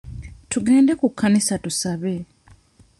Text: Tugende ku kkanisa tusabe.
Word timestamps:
Tugende 0.49 0.91
ku 0.99 1.07
kkanisa 1.11 1.55
tusabe. 1.63 2.13